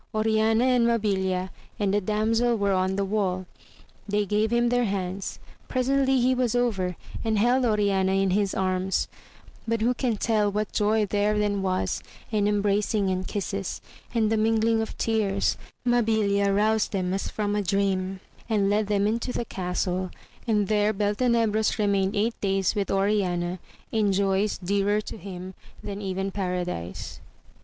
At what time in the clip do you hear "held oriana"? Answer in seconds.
7.37-8.13